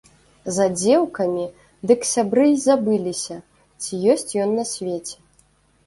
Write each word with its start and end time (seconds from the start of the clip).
За 0.55 0.65
дзеўкамі 0.77 1.45
дык 1.93 2.01
сябры 2.13 2.45
й 2.53 2.57
забыліся, 2.65 3.37
ці 3.81 3.93
ёсць 4.15 4.31
ён 4.43 4.49
на 4.61 4.69
свеце. 4.77 5.17